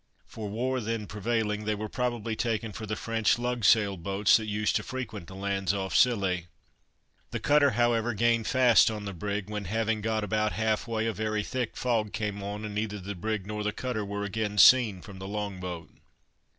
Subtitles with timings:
[0.25, 4.75] For war then prevailing, they were probably taken for the French lugsail boats, that used
[4.77, 6.47] to frequent the lands off Scilly.
[7.29, 11.13] The cutter, however, gained fast on the brig, when, having got about half way, a
[11.13, 15.03] very thick fog came on, and neither the brig nor the cutter were again seen
[15.03, 15.91] from the long boat.